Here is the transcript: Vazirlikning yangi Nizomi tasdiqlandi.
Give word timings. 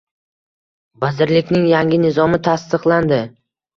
Vazirlikning 1.03 1.67
yangi 1.73 2.01
Nizomi 2.07 2.43
tasdiqlandi. 2.49 3.21